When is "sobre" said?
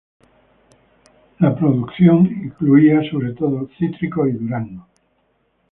3.11-3.33